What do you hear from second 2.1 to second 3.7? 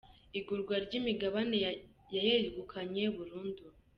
Yayegukanye burundu.